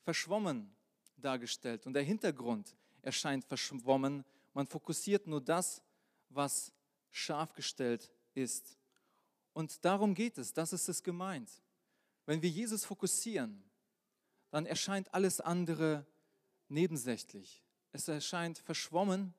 [0.00, 0.74] verschwommen
[1.18, 4.24] dargestellt und der Hintergrund erscheint verschwommen.
[4.54, 5.82] Man fokussiert nur das,
[6.30, 6.72] was
[7.10, 8.78] scharf gestellt ist.
[9.52, 11.50] Und darum geht es, das ist es gemeint.
[12.26, 13.62] Wenn wir Jesus fokussieren,
[14.50, 16.06] dann erscheint alles andere
[16.68, 17.62] nebensächlich.
[17.92, 19.34] Es erscheint verschwommen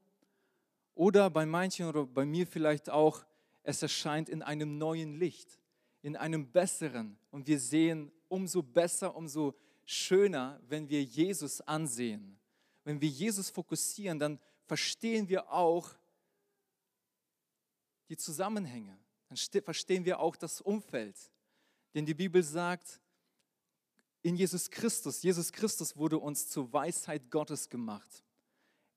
[0.96, 3.26] oder bei manchen oder bei mir vielleicht auch,
[3.64, 5.60] es erscheint in einem neuen Licht,
[6.02, 7.18] in einem besseren.
[7.32, 12.38] Und wir sehen umso besser, umso schöner, wenn wir Jesus ansehen.
[12.84, 15.90] Wenn wir Jesus fokussieren, dann verstehen wir auch
[18.10, 18.98] die Zusammenhänge.
[19.30, 21.18] Dann verstehen wir auch das Umfeld.
[21.94, 23.00] Denn die Bibel sagt,
[24.22, 28.24] in Jesus Christus, Jesus Christus wurde uns zur Weisheit Gottes gemacht.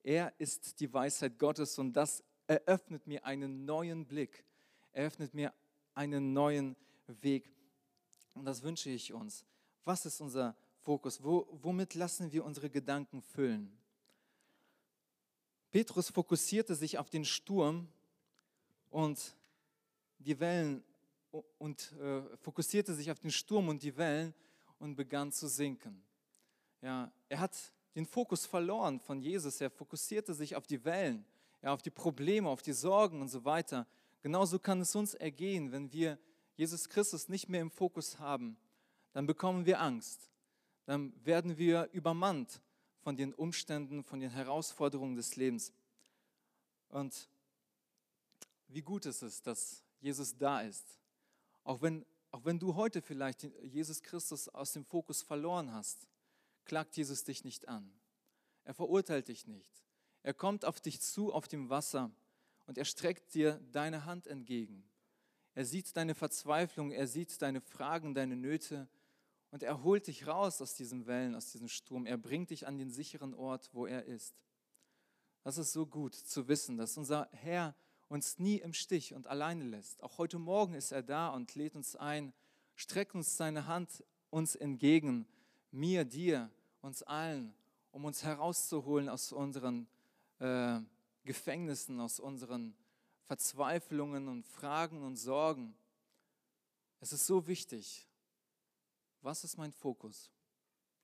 [0.02, 4.44] Er ist die Weisheit Gottes und das eröffnet mir einen neuen Blick,
[4.92, 5.52] eröffnet mir
[5.94, 6.76] einen neuen
[7.20, 7.50] Weg.
[8.34, 9.44] Und das wünsche ich uns.
[9.84, 11.22] Was ist unser Fokus?
[11.22, 13.76] Wo, womit lassen wir unsere Gedanken füllen?
[15.72, 17.88] Petrus fokussierte sich auf den Sturm
[18.90, 19.36] und
[20.18, 20.84] die Wellen
[21.58, 24.34] und äh, fokussierte sich auf den Sturm und die Wellen
[24.78, 26.02] und begann zu sinken.
[26.82, 27.56] Ja, er hat
[27.94, 29.60] den Fokus verloren von Jesus.
[29.60, 31.24] Er fokussierte sich auf die Wellen,
[31.62, 33.86] ja, auf die Probleme, auf die Sorgen und so weiter.
[34.22, 36.18] Genauso kann es uns ergehen, wenn wir
[36.56, 38.56] Jesus Christus nicht mehr im Fokus haben.
[39.12, 40.30] Dann bekommen wir Angst.
[40.84, 42.60] Dann werden wir übermannt
[43.00, 45.72] von den Umständen, von den Herausforderungen des Lebens.
[46.88, 47.28] Und
[48.68, 50.98] wie gut ist es, dass Jesus da ist.
[51.66, 56.06] Auch wenn, auch wenn du heute vielleicht Jesus Christus aus dem Fokus verloren hast,
[56.64, 57.92] klagt Jesus dich nicht an.
[58.62, 59.82] Er verurteilt dich nicht.
[60.22, 62.12] Er kommt auf dich zu auf dem Wasser
[62.66, 64.88] und er streckt dir deine Hand entgegen.
[65.54, 68.88] Er sieht deine Verzweiflung, er sieht deine Fragen, deine Nöte
[69.50, 72.06] und er holt dich raus aus diesen Wellen, aus diesem Sturm.
[72.06, 74.36] Er bringt dich an den sicheren Ort, wo er ist.
[75.42, 77.74] Das ist so gut zu wissen, dass unser Herr
[78.08, 80.02] uns nie im Stich und alleine lässt.
[80.02, 82.32] Auch heute Morgen ist er da und lädt uns ein,
[82.74, 85.26] streckt uns seine Hand uns entgegen,
[85.70, 86.50] mir, dir,
[86.82, 87.54] uns allen,
[87.90, 89.88] um uns herauszuholen aus unseren
[90.38, 90.80] äh,
[91.24, 92.76] Gefängnissen, aus unseren
[93.24, 95.74] Verzweiflungen und Fragen und Sorgen.
[97.00, 98.06] Es ist so wichtig.
[99.20, 100.30] Was ist mein Fokus?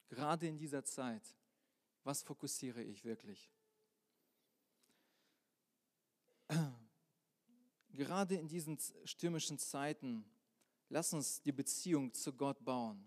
[0.08, 1.22] Gerade in dieser Zeit.
[2.04, 3.50] Was fokussiere ich wirklich?
[7.92, 10.24] Gerade in diesen stürmischen Zeiten,
[10.88, 13.04] lass uns die Beziehung zu Gott bauen,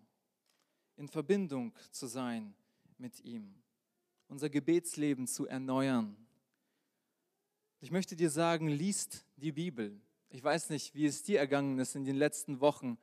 [0.95, 2.53] in Verbindung zu sein
[2.97, 3.55] mit ihm,
[4.27, 6.15] unser Gebetsleben zu erneuern.
[7.81, 9.99] Ich möchte dir sagen, liest die Bibel.
[10.29, 12.97] Ich weiß nicht, wie es dir ergangen ist in den letzten Wochen.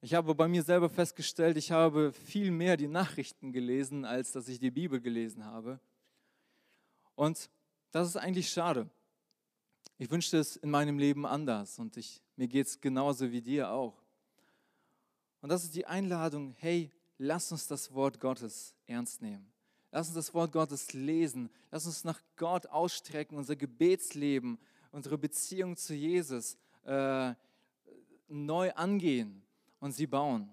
[0.00, 4.48] Ich habe bei mir selber festgestellt, ich habe viel mehr die Nachrichten gelesen, als dass
[4.48, 5.80] ich die Bibel gelesen habe.
[7.14, 7.50] Und
[7.90, 8.88] das ist eigentlich schade.
[9.98, 13.70] Ich wünschte es in meinem Leben anders und ich, mir geht es genauso wie dir
[13.70, 14.02] auch.
[15.40, 19.52] Und das ist die Einladung, hey, lass uns das Wort Gottes ernst nehmen.
[19.92, 21.48] Lass uns das Wort Gottes lesen.
[21.70, 24.58] Lass uns nach Gott ausstrecken, unser Gebetsleben,
[24.90, 27.34] unsere Beziehung zu Jesus äh,
[28.28, 29.42] neu angehen
[29.80, 30.50] und sie bauen.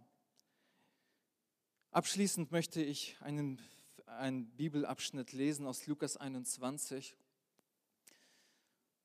[1.92, 3.60] Abschließend möchte ich einen,
[4.06, 7.16] einen Bibelabschnitt lesen aus Lukas 21.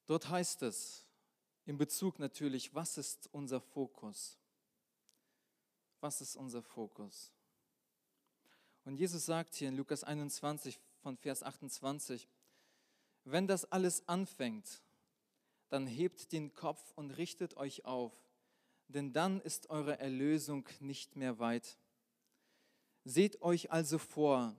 [0.08, 1.04] Dort heißt es,
[1.66, 4.38] in Bezug natürlich, was ist unser Fokus?
[6.00, 7.30] Was ist unser Fokus?
[8.86, 12.26] Und Jesus sagt hier in Lukas 21 von Vers 28,
[13.24, 14.80] wenn das alles anfängt,
[15.68, 18.14] dann hebt den Kopf und richtet euch auf,
[18.86, 21.76] denn dann ist eure Erlösung nicht mehr weit.
[23.04, 24.56] Seht euch also vor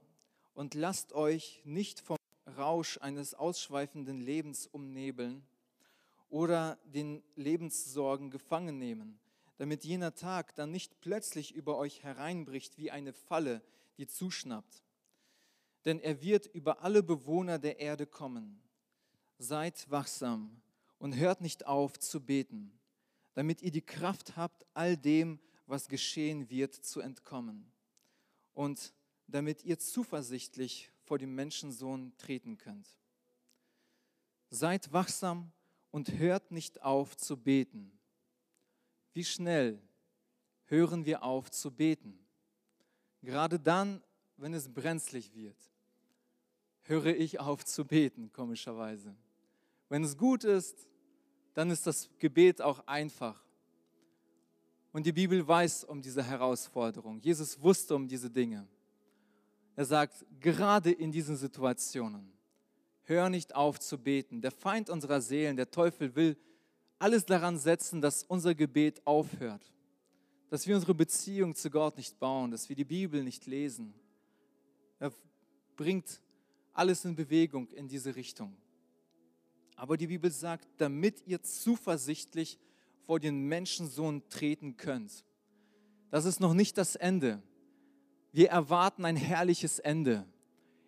[0.54, 2.19] und lasst euch nicht vom
[2.60, 5.42] Rausch eines ausschweifenden Lebens umnebeln
[6.28, 9.18] oder den Lebenssorgen gefangen nehmen,
[9.56, 13.62] damit jener Tag dann nicht plötzlich über euch hereinbricht wie eine Falle,
[13.98, 14.84] die zuschnappt.
[15.84, 18.62] Denn er wird über alle Bewohner der Erde kommen.
[19.38, 20.60] Seid wachsam
[20.98, 22.78] und hört nicht auf zu beten,
[23.34, 27.72] damit ihr die Kraft habt, all dem, was geschehen wird, zu entkommen.
[28.52, 28.92] Und
[29.26, 32.88] damit ihr zuversichtlich vor dem Menschensohn treten könnt.
[34.48, 35.50] Seid wachsam
[35.90, 37.90] und hört nicht auf zu beten.
[39.12, 39.82] Wie schnell
[40.66, 42.16] hören wir auf zu beten?
[43.22, 44.00] Gerade dann,
[44.36, 45.58] wenn es brenzlig wird,
[46.82, 49.16] höre ich auf zu beten, komischerweise.
[49.88, 50.86] Wenn es gut ist,
[51.54, 53.44] dann ist das Gebet auch einfach.
[54.92, 57.18] Und die Bibel weiß um diese Herausforderung.
[57.18, 58.68] Jesus wusste um diese Dinge.
[59.76, 62.32] Er sagt, gerade in diesen Situationen,
[63.04, 64.40] hör nicht auf zu beten.
[64.40, 66.36] Der Feind unserer Seelen, der Teufel will
[66.98, 69.72] alles daran setzen, dass unser Gebet aufhört,
[70.48, 73.94] dass wir unsere Beziehung zu Gott nicht bauen, dass wir die Bibel nicht lesen.
[74.98, 75.12] Er
[75.76, 76.20] bringt
[76.72, 78.56] alles in Bewegung in diese Richtung.
[79.76, 82.58] Aber die Bibel sagt, damit ihr zuversichtlich
[83.06, 85.24] vor den Menschensohn treten könnt.
[86.10, 87.42] Das ist noch nicht das Ende.
[88.32, 90.24] Wir erwarten ein herrliches Ende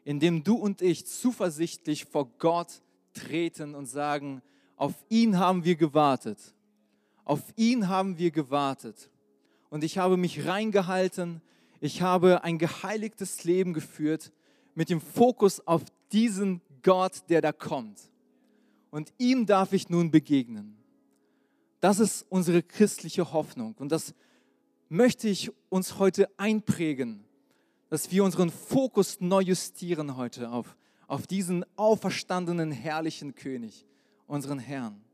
[0.05, 2.83] in dem du und ich zuversichtlich vor Gott
[3.15, 4.43] treten und sagen,
[4.77, 6.39] auf ihn haben wir gewartet.
[7.25, 9.11] Auf ihn haben wir gewartet.
[9.71, 11.41] Und ich habe mich reingehalten.
[11.81, 14.33] Ich habe ein geheiligtes Leben geführt
[14.75, 18.01] mit dem Fokus auf diesen Gott, der da kommt.
[18.91, 20.77] Und ihm darf ich nun begegnen.
[21.81, 23.75] Das ist unsere christliche Hoffnung.
[23.79, 24.15] Und das
[24.89, 27.25] möchte ich uns heute einprägen
[27.93, 30.79] dass wir unseren Fokus neu justieren heute auf,
[31.09, 33.87] auf diesen auferstandenen, herrlichen König,
[34.27, 35.05] unseren Herrn.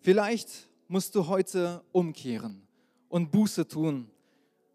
[0.00, 2.66] Vielleicht musst du heute umkehren
[3.08, 4.10] und Buße tun,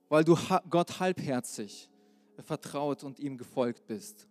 [0.08, 0.38] weil du
[0.70, 1.90] Gott halbherzig
[2.38, 4.30] vertraut und ihm gefolgt bist.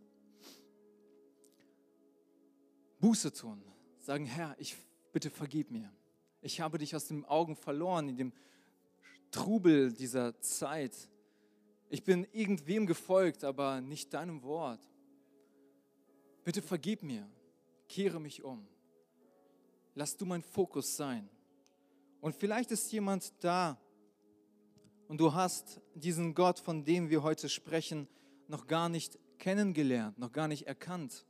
[2.99, 3.63] Buße tun,
[3.99, 4.75] sagen, Herr, ich
[5.13, 5.93] bitte vergib mir.
[6.41, 8.33] Ich habe dich aus den Augen verloren in dem
[9.31, 11.11] Trubel dieser Zeit
[11.91, 14.81] ich bin irgendwem gefolgt, aber nicht deinem Wort.
[16.45, 17.29] Bitte vergib mir,
[17.89, 18.67] kehre mich um.
[19.95, 21.29] Lass du mein Fokus sein.
[22.21, 23.79] Und vielleicht ist jemand da
[25.09, 28.09] und du hast diesen Gott, von dem wir heute sprechen,
[28.49, 31.27] noch gar nicht kennengelernt, noch gar nicht erkannt.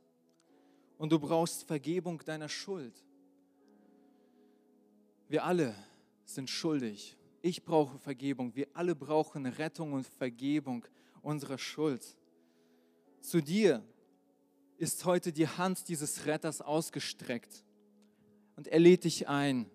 [0.97, 3.05] Und du brauchst Vergebung deiner Schuld.
[5.29, 5.75] Wir alle
[6.25, 8.55] sind schuldig ich brauche Vergebung.
[8.55, 10.85] Wir alle brauchen Rettung und Vergebung
[11.21, 12.15] unserer Schuld.
[13.21, 13.83] Zu dir
[14.77, 17.63] ist heute die Hand dieses Retters ausgestreckt
[18.55, 19.69] und er lädt dich ein.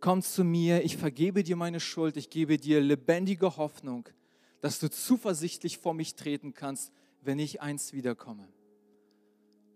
[0.00, 4.08] Komm zu mir, ich vergebe dir meine Schuld, ich gebe dir lebendige Hoffnung,
[4.60, 6.92] dass du zuversichtlich vor mich treten kannst,
[7.22, 8.48] wenn ich einst wiederkomme.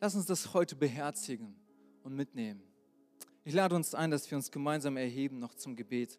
[0.01, 1.57] Lass uns das heute beherzigen
[2.03, 2.62] und mitnehmen.
[3.45, 6.19] Ich lade uns ein, dass wir uns gemeinsam erheben noch zum Gebet.